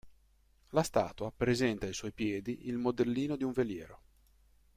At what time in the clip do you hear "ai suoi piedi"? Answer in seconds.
1.85-2.65